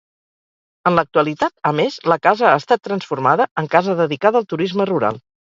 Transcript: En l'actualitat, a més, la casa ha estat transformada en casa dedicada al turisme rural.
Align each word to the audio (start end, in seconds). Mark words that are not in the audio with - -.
En 0.91 0.95
l'actualitat, 0.99 1.53
a 1.71 1.73
més, 1.81 1.97
la 2.13 2.17
casa 2.23 2.49
ha 2.53 2.55
estat 2.63 2.83
transformada 2.89 3.49
en 3.65 3.71
casa 3.77 3.97
dedicada 4.03 4.43
al 4.43 4.51
turisme 4.57 4.91
rural. 4.95 5.23